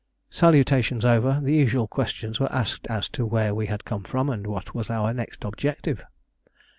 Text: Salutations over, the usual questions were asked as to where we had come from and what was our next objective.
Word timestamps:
Salutations 0.31 1.05
over, 1.05 1.39
the 1.43 1.53
usual 1.53 1.87
questions 1.87 2.39
were 2.39 2.51
asked 2.51 2.87
as 2.87 3.07
to 3.09 3.23
where 3.23 3.53
we 3.53 3.67
had 3.67 3.85
come 3.85 4.01
from 4.01 4.31
and 4.31 4.47
what 4.47 4.73
was 4.73 4.89
our 4.89 5.13
next 5.13 5.43
objective. 5.43 6.03